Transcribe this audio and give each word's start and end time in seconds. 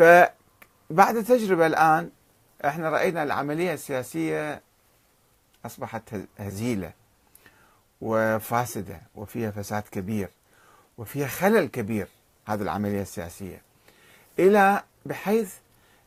فبعد 0.00 1.24
تجربة 1.24 1.66
الآن 1.66 2.10
إحنا 2.64 2.90
رأينا 2.90 3.22
العملية 3.22 3.74
السياسية 3.74 4.62
أصبحت 5.66 6.02
هزيلة 6.38 6.92
وفاسدة 8.00 9.00
وفيها 9.14 9.50
فساد 9.50 9.82
كبير 9.82 10.28
وفيها 10.98 11.26
خلل 11.26 11.66
كبير 11.66 12.06
هذه 12.46 12.62
العملية 12.62 13.02
السياسية. 13.02 13.62
إلى 14.38 14.82
بحيث 15.06 15.54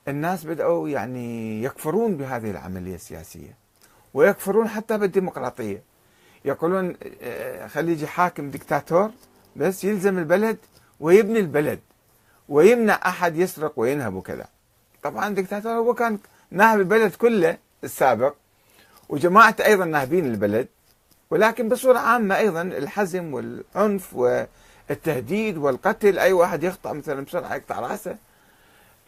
الناس 0.08 0.46
بدأوا 0.46 0.90
يعني 0.90 1.64
يكفرون 1.64 2.18
بهذه 2.18 2.52
العملية 2.52 2.96
السياسية 2.96 3.58
ويكفرون 4.14 4.68
حتى 4.70 4.98
بالديمقراطية. 4.98 5.84
يقولون 6.46 6.96
آه، 7.22 7.68
خلي 7.68 7.92
يجي 7.92 8.08
حاكم 8.08 8.52
دكتاتور 8.52 9.12
بس 9.56 9.84
يلزم 9.84 10.18
البلد 10.18 10.58
ويبني 11.00 11.40
البلد. 11.40 11.80
ويمنع 12.50 13.00
أحد 13.06 13.38
يسرق 13.38 13.74
وينهب 13.76 14.14
وكذا. 14.14 14.46
طبعا 15.04 15.28
الدكتاتور 15.28 15.72
هو 15.72 15.94
كان 15.94 16.20
ناهب 16.52 16.80
البلد 16.80 17.16
كله 17.16 17.58
السابق 17.84 18.34
وجماعته 19.10 19.66
أيضا 19.66 19.86
ناهبين 19.86 20.26
البلد 20.26 20.68
ولكن 21.30 21.70
بصورة 21.70 22.00
عامة 22.00 22.38
أيضا 22.38 22.62
الحزم 22.62 23.34
والعنف 23.34 24.14
والتهديد 24.14 25.58
والقتل 25.58 26.20
أي 26.20 26.34
واحد 26.34 26.64
يخطأ 26.64 26.94
مثلا 26.94 27.26
بسرعة 27.26 27.56
يقطع 27.56 27.80
رأسه 27.80 28.18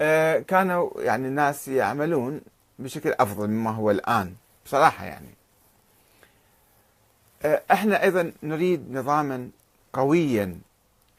آه، 0.01 0.39
كانوا 0.39 1.01
يعني 1.01 1.27
الناس 1.27 1.67
يعملون 1.67 2.41
بشكل 2.79 3.13
أفضل 3.19 3.47
مما 3.47 3.71
هو 3.71 3.91
الآن 3.91 4.33
بصراحة 4.65 5.05
يعني. 5.05 5.29
آه، 7.43 7.61
إحنا 7.71 8.03
أيضا 8.03 8.31
نريد 8.43 8.91
نظاما 8.91 9.49
قويا 9.93 10.57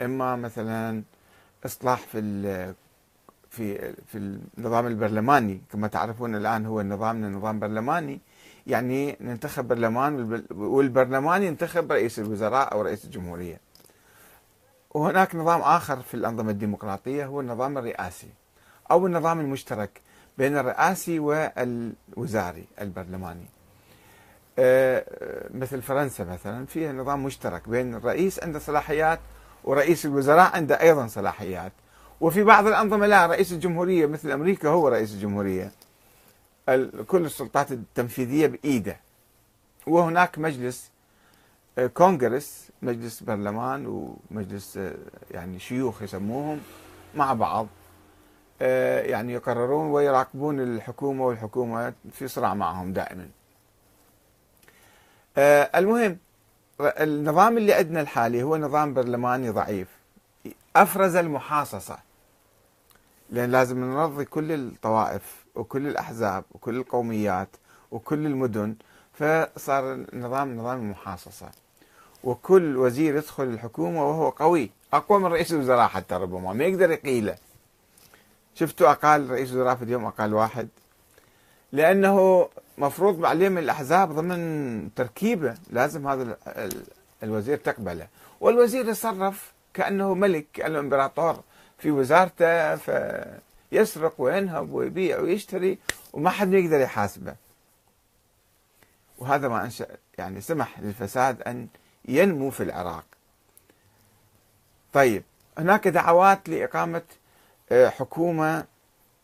إما 0.03 0.37
مثلا 0.37 1.03
إصلاح 1.65 1.99
في 1.99 2.75
في 3.51 3.93
في 4.07 4.19
النظام 4.59 4.87
البرلماني. 4.87 5.61
كما 5.73 5.89
تعرفون 5.89 6.35
الآن 6.35 6.67
هو 6.67 6.83
نظامنا 6.83 7.29
نظام 7.29 7.59
برلماني. 7.61 8.21
يعني 8.67 9.17
ننتخب 9.21 9.69
برلمان 9.69 10.43
والبرلمان 10.51 11.43
ينتخب 11.43 11.93
رئيس 11.93 12.19
الوزراء 12.19 12.73
أو 12.73 12.83
رئيس 12.83 13.05
الجمهورية. 13.05 13.61
وهناك 14.91 15.35
نظام 15.35 15.61
آخر 15.61 16.03
في 16.03 16.15
الأنظمة 16.15 16.51
الديمقراطية 16.51 17.27
هو 17.27 17.41
النظام 17.41 17.79
الرئاسي 17.79 18.29
أو 18.91 19.07
النظام 19.07 19.41
المشترك 19.41 20.01
بين 20.39 20.57
الرئاسي 20.59 21.19
والوزاري 21.19 22.65
البرلماني. 22.81 23.47
آه، 24.59 25.05
مثل 25.55 25.83
فرنسا 25.83 26.25
مثلا 26.25 26.67
فيها 26.67 26.93
نظام 26.93 27.25
مشترك 27.25 27.69
بين 27.69 27.95
الرئيس 27.95 28.43
عنده 28.43 28.59
صلاحيات 28.59 29.21
ورئيس 29.67 30.07
الوزراء 30.07 30.57
عنده 30.57 30.81
أيضا 30.81 31.07
صلاحيات. 31.07 31.73
وفي 32.21 32.45
بعض 32.45 32.67
الأنظمة 32.67 33.07
لا 33.07 33.27
رئيس 33.27 33.53
الجمهورية 33.53 34.07
مثل 34.07 34.31
أمريكا 34.31 34.69
هو 34.69 34.89
رئيس 34.89 35.13
الجمهورية. 35.13 35.73
كل 37.07 37.25
السلطات 37.25 37.73
التنفيذية 37.73 38.47
بإيده. 38.47 38.97
وهناك 39.87 40.39
مجلس 40.39 40.91
آه، 41.79 41.87
كونغرس 41.87 42.69
مجلس 42.83 43.23
برلمان 43.23 43.87
ومجلس 44.31 44.77
آه، 44.77 44.95
يعني 45.31 45.59
شيوخ 45.59 46.03
يسموهم 46.03 46.61
مع 47.15 47.33
بعض. 47.33 47.67
آه، 48.63 49.03
يعني 49.03 49.33
يقررون 49.33 49.87
ويراقبون 49.87 50.61
الحكومة 50.61 51.27
والحكومة 51.27 51.93
في 52.13 52.29
صراع 52.29 52.55
معهم 52.55 52.93
دائما. 52.93 53.29
المهم 55.75 56.19
النظام 56.81 57.59
اللي 57.59 57.73
عندنا 57.73 58.01
الحالي 58.01 58.43
هو 58.43 58.57
نظام 58.57 58.95
برلماني 58.95 59.51
ضعيف. 59.51 59.89
أفرز 60.77 61.17
المحاصصة. 61.17 61.99
لأن 63.31 63.51
لازم 63.51 63.85
نرضي 63.85 64.25
كل 64.25 64.53
الطوائف 64.53 65.45
وكل 65.55 65.87
الأحزاب 65.87 66.45
وكل 66.53 66.77
القوميات 66.77 67.49
وكل 67.91 68.27
المدن. 68.27 68.75
فصار 69.13 69.93
النظام 69.93 70.57
نظام 70.57 70.79
المحاصصة. 70.79 71.51
وكل 72.25 72.77
وزير 72.77 73.17
يدخل 73.17 73.45
الحكومة 73.45 74.09
وهو 74.09 74.29
قوي. 74.29 74.71
أقوى 74.93 75.19
من 75.19 75.27
رئيس 75.27 75.53
الوزراء 75.53 75.89
حتى 75.89 76.15
ربما 76.15 76.53
ما 76.53 76.65
يقدر 76.65 76.91
يقيله. 76.91 77.37
شفتوا 78.55 78.91
أقال 78.91 79.31
رئيس 79.31 79.53
وزراء 79.53 79.75
في 79.75 79.85
اليوم؟ 79.85 80.05
أقال 80.05 80.35
واحد. 80.35 80.69
لأنه 81.73 82.49
مفروض 82.79 83.21
بعليم 83.21 83.59
الأحزاب 83.59 84.13
ضمن 84.13 84.95
تركيبة 84.95 85.55
لازم 85.71 86.09
هذا 86.09 86.37
الوزير 87.23 87.57
تقبله. 87.57 88.07
والوزير 88.41 88.89
يتصرف 88.89 89.53
كأنه 89.75 90.15
ملك 90.15 90.47
كأنه 90.53 90.79
إمبراطور. 90.79 91.41
في 91.79 91.91
وزارته 91.91 92.77
فيسرق 92.77 94.15
وينهب 94.19 94.73
ويبيع 94.73 95.19
ويشتري 95.19 95.79
وما 96.13 96.31
حد 96.31 96.53
يقدر 96.53 96.81
يحاسبه. 96.81 97.35
وهذا 99.19 99.49
ما 99.49 99.65
أنشأ 99.65 99.87
يعني 100.19 100.41
سمح 100.41 100.81
للفساد 100.81 101.43
أن 101.43 101.69
ينمو 102.09 102.51
في 102.51 102.63
العراق. 102.63 103.05
طيب 104.93 105.23
هناك 105.59 105.89
دعوات 105.89 106.49
لإقامة 106.49 107.03
آه، 107.73 107.89
حكومة 107.89 108.65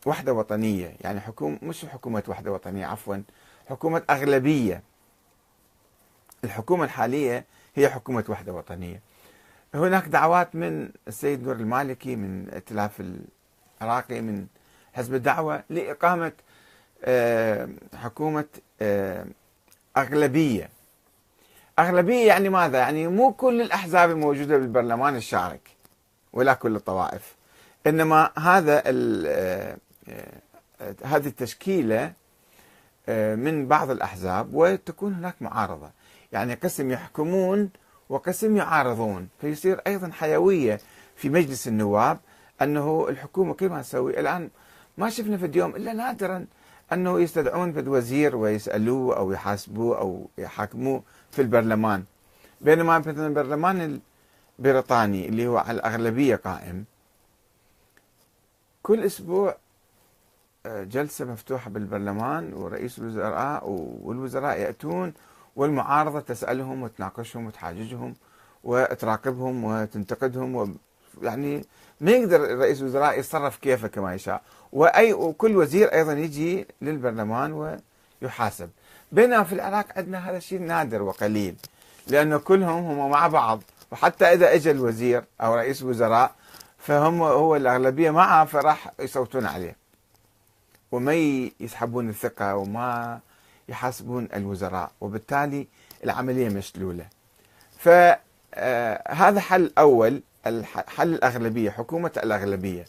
وحدة 0.07 0.33
وطنية 0.33 0.97
يعني 1.01 1.21
حكومة 1.21 1.59
مش 1.63 1.85
حكومة 1.85 2.23
وحدة 2.29 2.53
وطنية 2.53 2.87
عفوا 2.87 3.17
حكومة 3.69 4.03
أغلبية. 4.11 4.83
الحكومة 6.45 6.85
الحالية 6.85 7.45
هي 7.75 7.89
حكومة 7.89 8.25
وحدة 8.29 8.53
وطنية. 8.53 9.01
هناك 9.75 10.05
دعوات 10.09 10.55
من 10.57 10.91
السيد 11.09 11.43
نور 11.43 11.55
المالكي 11.57 12.17
من 12.17 12.49
ائتلاف 12.53 13.03
العراقي 13.81 14.21
من 14.21 14.47
حزب 14.93 15.15
الدعوة 15.15 15.65
لإقامة 15.71 16.33
آه، 17.05 17.69
حكومة 17.95 18.45
آه، 18.83 19.27
أغلبية. 19.97 20.71
أغلبية 21.79 22.27
يعني 22.27 22.49
ماذا؟ 22.49 22.79
يعني 22.79 23.09
مو 23.09 23.33
كل 23.33 23.61
الأحزاب 23.61 24.11
الموجودة 24.11 24.59
بالبرلمان 24.59 25.17
الشارك 25.17 25.69
ولا 26.33 26.55
كل 26.55 26.77
الطوائف. 26.77 27.35
إنما 27.87 28.31
هذا 28.39 28.83
آه، 28.87 29.77
هذه 31.05 31.27
التشكيلة 31.27 32.13
آه، 33.09 33.35
من 33.35 33.69
بعض 33.69 33.91
الأحزاب 33.91 34.55
وتكون 34.55 35.15
هناك 35.15 35.35
معارضة. 35.41 35.91
يعني 36.33 36.55
قسم 36.55 36.91
يحكمون 36.91 37.71
وقسم 38.09 38.57
يعارضون. 38.57 39.29
فيصير 39.41 39.81
أيضا 39.87 40.11
حيوية 40.11 40.81
في 41.17 41.29
مجلس 41.29 41.69
النواب 41.69 42.19
أنه 42.63 43.07
الحكومة 43.09 43.55
كيف 43.55 43.73
ما 43.73 43.83
تسوي 43.83 44.21
الآن 44.21 44.51
ما 44.99 45.11
شفنا 45.11 45.37
في 45.37 45.47
اليوم 45.47 45.77
إلا 45.77 45.93
نادرا 45.93 46.47
أنه 46.93 47.21
يستدعون 47.21 47.73
فد 47.73 47.89
وزير 47.89 48.37
ويسألوه 48.37 49.17
أو 49.17 49.33
يحاسبوه 49.33 49.99
أو 49.99 50.29
يحاكموه 50.39 51.03
في 51.31 51.43
البرلمان. 51.43 52.05
بينما 52.61 52.99
مثلا 52.99 53.27
البرلمان 53.27 54.01
البريطاني 54.59 55.29
اللي 55.29 55.47
هو 55.47 55.59
على 55.59 55.77
الأغلبية 55.77 56.37
قائم 56.37 56.85
كل 58.83 59.05
أسبوع 59.05 59.57
جلسة 60.67 61.25
مفتوحة 61.25 61.71
بالبرلمان 61.71 62.53
ورئيس 62.55 62.99
الوزراء 62.99 63.63
والوزراء 64.03 64.59
يأتون 64.59 65.13
والمعارضة 65.57 66.21
تسألهم 66.21 66.83
وتناقشهم 66.83 67.47
وتحاججهم 67.47 68.15
وتراقبهم 68.65 69.65
وتنتقدهم 69.65 70.77
يعني 71.23 71.65
ما 72.01 72.11
يقدر 72.11 72.59
رئيس 72.59 72.81
الوزراء 72.81 73.19
يتصرف 73.19 73.57
كيفه 73.57 73.89
كما 73.89 74.15
يشاء. 74.15 74.43
واي 74.73 75.13
وكل 75.13 75.57
وزير 75.57 75.93
أيضا 75.93 76.13
يجي 76.13 76.67
للبرلمان 76.83 77.79
ويحاسب. 78.23 78.71
بينما 79.13 79.43
في 79.43 79.53
العراق 79.53 79.87
عندنا 79.97 80.31
هذا 80.31 80.37
الشيء 80.37 80.61
نادر 80.61 81.03
وقليل 81.03 81.57
لأنه 82.07 82.39
كلهم 82.39 83.01
هم 83.01 83.11
مع 83.11 83.29
بعض. 83.29 83.63
وحتى 83.91 84.25
إذا 84.25 84.55
اجى 84.55 84.71
الوزير 84.71 85.25
أو 85.41 85.55
رئيس 85.55 85.83
الوزراء 85.83 86.35
فهم 86.79 87.23
هو 87.23 87.57
الأغلبية 87.57 88.11
معه 88.11 88.45
فراح 88.45 88.93
يصوتون 89.01 89.47
عليه. 89.47 89.82
وما 90.93 91.15
يسحبون 91.61 92.09
الثقة 92.09 92.57
وما 92.57 93.21
يحاسبون 93.69 94.29
الوزراء 94.35 94.91
وبالتالي 95.01 95.67
العملية 96.05 96.49
مشلولة. 96.49 97.07
فهذا 97.79 98.19
آه، 98.57 99.39
حل 99.39 99.73
أول 99.79 100.23
حل 100.89 101.15
الأغلبية 101.15 101.71
حكومة 101.71 102.13
الأغلبية. 102.17 102.85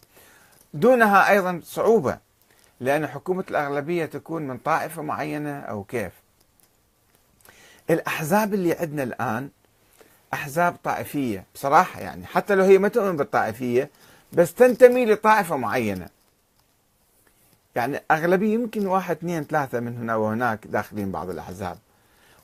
دونها 0.74 1.30
أيضا 1.30 1.60
صعوبة 1.64 2.18
لأن 2.80 3.06
حكومة 3.06 3.44
الأغلبية 3.50 4.04
تكون 4.06 4.42
من 4.42 4.58
طائفة 4.58 5.02
معينة 5.02 5.60
أو 5.60 5.84
كيف. 5.84 6.12
الأحزاب 7.90 8.54
اللي 8.54 8.72
عندنا 8.72 9.02
الآن 9.02 9.48
أحزاب 10.34 10.76
طائفية 10.84 11.44
بصراحة 11.54 12.00
يعني 12.00 12.26
حتى 12.26 12.54
لو 12.54 12.64
هي 12.64 12.78
ما 12.78 12.88
تؤمن 12.88 13.16
بالطائفية 13.16 13.90
بس 14.32 14.54
تنتمي 14.54 15.06
لطائفة 15.06 15.56
معينة. 15.56 16.08
يعني 17.76 18.00
أغلبية 18.10 18.54
يمكن 18.54 18.86
واحد 18.86 19.16
اثنين 19.16 19.44
ثلاثة 19.44 19.80
من 19.80 19.96
هنا 19.98 20.16
وهناك 20.16 20.66
داخلين 20.66 21.12
بعض 21.12 21.30
الأحزاب. 21.30 21.78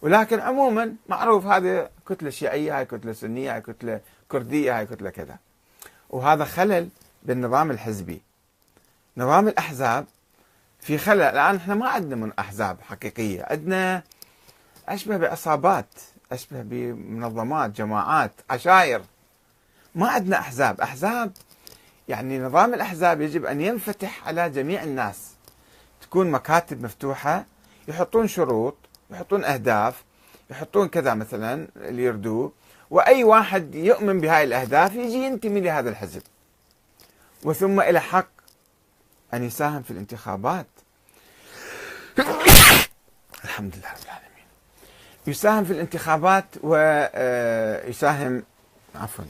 ولكن 0.02 0.40
عموما 0.40 0.94
معروف 1.08 1.46
هذه 1.46 1.88
كتلة 2.08 2.30
شيعية 2.30 2.78
هاي 2.78 2.84
كتلة 2.84 3.12
سنية 3.12 3.54
هاي 3.54 3.60
كتلة 3.60 4.00
كردية 4.28 4.78
هاي 4.78 4.86
كتلة 4.86 5.10
كذا. 5.10 5.36
وهذا 6.10 6.44
خلل 6.44 6.88
بالنظام 7.22 7.70
الحزبي. 7.70 8.22
نظام 9.16 9.48
الأحزاب 9.48 10.06
في 10.80 10.98
خلل. 10.98 11.22
الآن 11.22 11.56
إحنا 11.56 11.74
ما 11.74 11.88
عندنا 11.88 12.16
من 12.16 12.32
أحزاب 12.38 12.76
حقيقية. 12.80 13.46
عندنا 13.50 14.02
أشبه 14.88 15.16
بعصابات 15.16 15.86
أشبه 16.32 16.62
بمنظمات 16.62 17.70
جماعات 17.70 18.32
عشائر 18.50 19.02
ما 19.94 20.08
عندنا 20.08 20.38
أحزاب. 20.38 20.80
أحزاب 20.80 21.32
يعني 22.08 22.38
نظام 22.38 22.74
الأحزاب 22.74 23.20
يجب 23.20 23.44
أن 23.44 23.60
ينفتح 23.60 24.28
على 24.28 24.50
جميع 24.50 24.82
الناس. 24.82 25.30
تكون 26.00 26.30
مكاتب 26.30 26.82
مفتوحة 26.84 27.44
يحطون 27.88 28.28
شروط 28.28 28.76
يحطون 29.10 29.44
أهداف 29.44 30.04
يحطون 30.50 30.88
كذا 30.88 31.14
مثلا 31.14 31.68
اللي 31.76 32.04
يردوه 32.04 32.52
وأي 32.90 33.24
واحد 33.24 33.74
يؤمن 33.74 34.20
بهاي 34.20 34.44
الأهداف 34.44 34.94
يجي 34.94 35.24
ينتمي 35.24 35.60
لهذا 35.60 35.90
الحزب. 35.90 36.22
وثم 37.44 37.80
إلى 37.80 38.00
حق 38.00 38.28
أن 39.34 39.44
يساهم 39.44 39.82
في 39.82 39.90
الانتخابات. 39.90 40.66
الحمد 43.44 43.76
لله 43.76 43.92
رب 43.92 44.04
العالمين. 44.04 44.44
يساهم 45.26 45.64
في 45.64 45.72
الانتخابات 45.72 46.44
ويساهم 46.62 48.42
آه، 48.96 48.98
عفوا. 48.98 49.24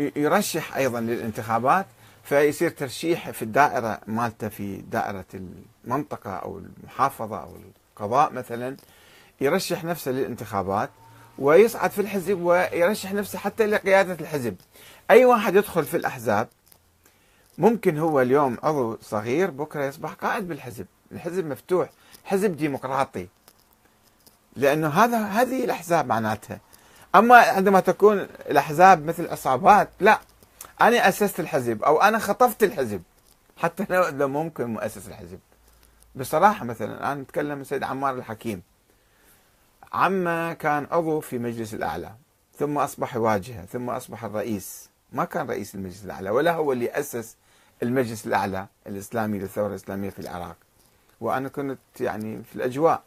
يرشح 0.00 0.76
أيضا 0.76 1.00
للانتخابات 1.00 1.86
فيصير 2.24 2.70
ترشيح 2.70 3.30
في 3.30 3.42
الدائرة 3.42 4.00
مالته 4.06 4.48
في 4.48 4.76
دائرة 4.76 5.24
المنطقة 5.84 6.30
أو 6.30 6.58
المحافظة 6.58 7.42
أو 7.42 7.56
القضاء 7.96 8.32
مثلا 8.32 8.76
يرشح 9.40 9.84
نفسه 9.84 10.10
للانتخابات 10.10 10.90
ويصعد 11.38 11.90
في 11.90 12.00
الحزب 12.00 12.40
ويرشح 12.40 13.12
نفسه 13.12 13.38
حتى 13.38 13.66
لقيادة 13.66 14.16
الحزب. 14.20 14.56
أي 15.10 15.24
واحد 15.24 15.56
يدخل 15.56 15.84
في 15.84 15.96
الأحزاب 15.96 16.48
ممكن 17.58 17.98
هو 17.98 18.20
اليوم 18.20 18.56
عضو 18.62 18.98
صغير 19.02 19.50
بكرة 19.50 19.84
يصبح 19.84 20.12
قائد 20.12 20.48
بالحزب. 20.48 20.86
الحزب 21.12 21.46
مفتوح 21.46 21.88
حزب 22.24 22.56
ديمقراطي. 22.56 23.26
لأنه 24.56 24.88
هذا 24.88 25.18
هذه 25.18 25.64
الأحزاب 25.64 26.06
معناتها. 26.06 26.60
أما 27.16 27.36
عندما 27.36 27.80
تكون 27.80 28.18
الأحزاب 28.20 29.04
مثل 29.04 29.28
عصابات 29.28 29.88
لا. 30.00 30.20
أنا 30.80 31.08
أسست 31.08 31.40
الحزب 31.40 31.82
أو 31.82 32.02
أنا 32.02 32.18
خطفت 32.18 32.62
الحزب. 32.62 33.02
حتى 33.56 33.86
لو 33.90 34.28
ممكن 34.28 34.66
مؤسس 34.66 35.08
الحزب. 35.08 35.38
بصراحة 36.14 36.64
مثلا 36.64 37.12
أنا 37.12 37.22
أتكلم 37.22 37.60
السيد 37.60 37.82
عمار 37.82 38.14
الحكيم. 38.14 38.62
عما 39.92 40.52
كان 40.52 40.86
عضو 40.90 41.20
في 41.20 41.38
مجلس 41.38 41.74
الأعلى 41.74 42.12
ثم 42.58 42.78
أصبح 42.78 43.16
واجهة 43.16 43.66
ثم 43.66 43.90
أصبح 43.90 44.24
الرئيس 44.24 44.88
ما 45.12 45.24
كان 45.24 45.46
رئيس 45.46 45.74
المجلس 45.74 46.04
الأعلى 46.04 46.30
ولا 46.30 46.52
هو 46.54 46.72
اللي 46.72 46.90
أسس 46.90 47.36
المجلس 47.82 48.26
الأعلى 48.26 48.66
الإسلامي 48.86 49.38
للثورة 49.38 49.68
الإسلامية 49.68 50.10
في 50.10 50.18
العراق. 50.18 50.56
وأنا 51.20 51.48
كنت 51.48 51.78
يعني 52.00 52.42
في 52.42 52.56
الأجواء. 52.56 52.92
آه، 52.94 53.00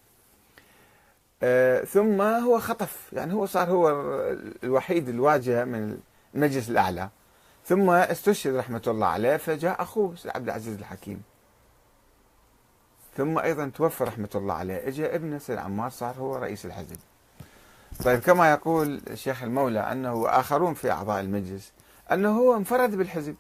ثم 1.86 2.22
هو 2.22 2.60
خطف 2.60 3.10
يعني 3.14 3.34
هو 3.34 3.46
صار 3.46 3.70
هو 3.70 3.90
الوحيد 4.64 5.10
الواجهة 5.10 5.64
من 5.64 5.98
المجلس 6.36 6.70
الأعلى. 6.70 7.10
ثم 7.66 7.90
استشهد 7.90 8.56
رحمة 8.56 8.82
الله 8.88 9.08
عليه 9.08 9.38
فجاء 9.38 9.82
أخوه 9.82 10.16
عبد 10.26 10.48
العزيز 10.48 10.78
الحكيم. 10.78 11.22
ثم 13.18 13.40
أيضا 13.40 13.72
توفى 13.76 14.04
رحمة 14.04 14.30
الله 14.36 14.54
عليه 14.54 14.88
اجى 14.88 15.16
ابنه 15.16 15.38
سيد 15.38 15.58
عمار 15.58 15.90
صار 15.90 16.16
هو 16.20 16.36
رئيس 16.36 16.66
الحزب. 16.66 16.98
طيب 18.06 18.20
كما 18.20 18.52
يقول 18.52 19.02
الشيخ 19.08 19.44
المولى 19.44 19.80
أنه 19.80 20.14
واخرون 20.14 20.74
في 20.74 20.92
أعضاء 20.92 21.22
المجلس 21.22 21.72
أنه 22.12 22.38
هو 22.38 22.56
انفرد 22.58 22.96
بالحزب 22.96 23.36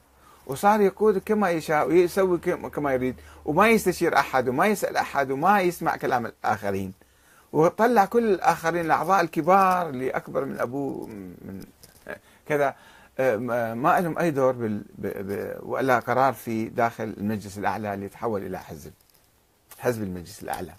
وصار 0.47 0.81
يقود 0.81 1.17
كما 1.17 1.49
يشاء 1.49 1.87
ويسوي 1.87 2.37
كما 2.73 2.93
يريد 2.93 3.15
وما 3.45 3.69
يستشير 3.69 4.17
أحد 4.17 4.47
وما 4.49 4.67
يسأل 4.67 4.97
أحد 4.97 5.31
وما 5.31 5.61
يسمع 5.61 5.95
كلام 5.95 6.25
الآخرين. 6.25 6.93
وطلع 7.53 8.05
كل 8.05 8.33
الآخرين 8.33 8.85
الأعضاء 8.85 9.21
الكبار 9.21 9.89
اللي 9.89 10.09
أكبر 10.09 10.45
من 10.45 10.59
أبوه 10.59 11.07
من 11.07 11.65
كذا. 12.47 12.75
ما 13.73 13.99
لهم 13.99 14.19
أي 14.19 14.31
دور 14.31 14.51
بال... 14.51 14.83
ولا 15.59 15.99
قرار 15.99 16.33
في 16.33 16.65
داخل 16.65 17.03
المجلس 17.17 17.57
الأعلى 17.57 17.93
اللي 17.93 18.09
تحول 18.09 18.45
إلى 18.45 18.59
حزب 18.59 18.91
حزب 19.79 20.03
المجلس 20.03 20.43
الأعلى. 20.43 20.73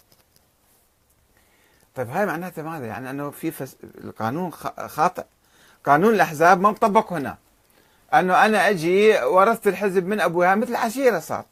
طيب 1.95 2.09
هاي 2.09 2.25
معناتها 2.25 2.63
ماذا؟ 2.63 2.85
يعني 2.85 3.09
أنه 3.09 3.29
في 3.29 3.51
فس... 3.51 3.75
القانون 4.03 4.51
خاطئ. 4.87 5.23
قانون 5.85 6.13
الأحزاب 6.13 6.61
ما 6.61 6.71
مطبق 6.71 7.13
هنا. 7.13 7.37
أنه 8.13 8.45
أنا 8.45 8.69
أجي 8.69 9.21
ورثت 9.23 9.67
الحزب 9.67 10.05
من 10.05 10.21
ابوها 10.21 10.55
مثل 10.55 10.75
عشيرة 10.75 11.19
صار. 11.19 11.45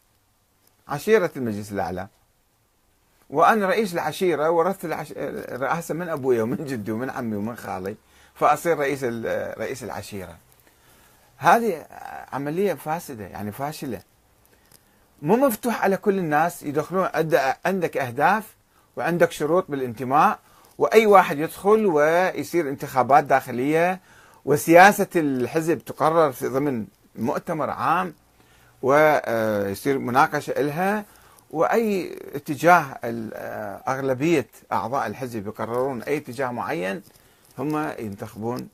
عشيرة 0.87 1.31
المجلس 1.35 1.71
الأعلى. 1.71 2.07
وأنا 3.29 3.67
رئيس 3.67 3.93
العشيرة 3.93 4.49
ورثت 4.49 4.85
الرئاسه 5.15 5.93
من 5.93 6.09
أبوي 6.09 6.41
ومن 6.41 6.65
جدي 6.65 6.91
ومن 6.91 7.09
عمي 7.09 7.35
ومن 7.35 7.55
خالي 7.55 7.95
فأصير 8.35 8.77
رئيس 8.77 9.03
رئيس 9.59 9.83
العشيرة. 9.83 10.37
هذه 11.37 11.85
عملية 12.33 12.73
فاسدة 12.73 13.23
يعني 13.23 13.51
فاشلة. 13.51 14.01
مو 15.21 15.35
مفتوح 15.35 15.83
على 15.83 15.97
كل 15.97 16.17
الناس 16.17 16.63
يدخلون 16.63 17.07
عندك 17.65 17.97
أهداف 17.97 18.55
وعندك 18.95 19.31
شروط 19.31 19.65
بالانتماء 19.71 20.39
وأي 20.77 21.05
واحد 21.05 21.39
يدخل 21.39 21.85
ويصير 21.85 22.69
انتخابات 22.69 23.23
داخلية 23.23 23.99
وسياسة 24.45 25.07
الحزب 25.15 25.77
تقرر 25.77 26.31
في 26.31 26.47
ضمن 26.47 26.85
مؤتمر 27.15 27.69
عام 27.69 28.13
ويصير 28.81 29.97
مناقشة 29.97 30.61
لها 30.61 31.05
وأي 31.51 32.17
اتجاه 32.35 32.99
أغلبية 33.87 34.47
أعضاء 34.71 35.07
الحزب 35.07 35.47
يقررون 35.47 36.03
أي 36.03 36.17
اتجاه 36.17 36.51
معين 36.51 37.01
هم 37.57 37.93
ينتخبون 37.99 38.69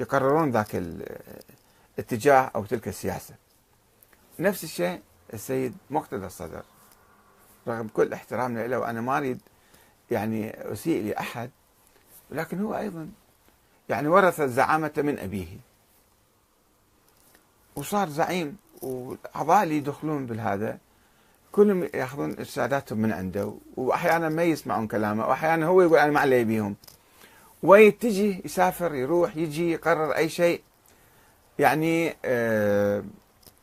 يقررون 0.00 0.50
ذاك 0.50 0.82
الاتجاه 1.98 2.50
أو 2.54 2.64
تلك 2.64 2.88
السياسة. 2.88 3.34
نفس 4.38 4.64
الشيء 4.64 5.00
السيد 5.34 5.74
مقتدى 5.90 6.26
الصدر 6.26 6.62
رغم 7.68 7.88
كل 7.88 8.12
احترامنا 8.12 8.66
له 8.66 8.78
وأنا 8.78 9.00
ما 9.00 9.18
أريد 9.18 9.40
يعني 10.10 10.72
أسيء 10.72 11.04
لأحد 11.04 11.50
لكن 12.30 12.60
هو 12.60 12.76
أيضا 12.76 13.08
يعني 13.88 14.08
ورث 14.08 14.40
الزعامه 14.40 14.92
من 14.96 15.18
أبيه 15.18 15.46
وصار 17.76 18.08
زعيم 18.08 18.56
وأعضاء 18.82 19.62
اللي 19.62 19.76
يدخلون 19.76 20.26
بالهذا 20.26 20.78
كلهم 21.54 21.88
يأخذون 21.94 22.36
ارشاداتهم 22.38 22.98
من 22.98 23.12
عنده 23.12 23.54
وأحيانا 23.76 24.28
ما 24.28 24.42
يسمعون 24.42 24.86
كلامه 24.86 25.28
وأحيانا 25.28 25.66
هو 25.66 25.82
يقول 25.82 25.98
أنا 25.98 26.12
ما 26.12 26.20
علي 26.20 26.44
بيهم. 26.44 26.76
ويتجي 27.62 28.42
يسافر 28.44 28.94
يروح 28.94 29.36
يجي 29.36 29.72
يقرر 29.72 30.16
أي 30.16 30.28
شيء. 30.28 30.62
يعني 31.58 32.16
آه 32.24 33.04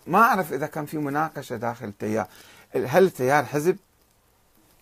ما 0.07 0.19
أعرف 0.19 0.53
إذا 0.53 0.67
كان 0.67 0.85
في 0.85 0.97
مناقشة 0.97 1.55
داخل 1.55 1.85
التيار. 1.85 2.27
هل 2.75 3.03
التيار 3.03 3.45
حزب؟ 3.45 3.77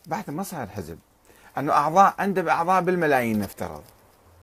بعد 0.06 0.30
ما 0.30 0.44
صار 0.44 0.68
حزب. 0.68 0.98
أنه 1.58 1.72
اعضاء 1.72 2.14
عنده 2.20 2.52
أعضاء 2.52 2.82
بالملايين 2.82 3.40
نفترض. 3.40 3.84